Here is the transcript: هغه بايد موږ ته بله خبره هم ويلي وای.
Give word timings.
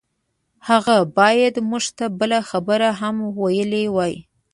هغه 0.67 0.95
بايد 1.17 1.55
موږ 1.69 1.83
ته 1.97 2.05
بله 2.19 2.39
خبره 2.49 2.89
هم 2.99 3.15
ويلي 3.41 3.83
وای. 3.95 4.13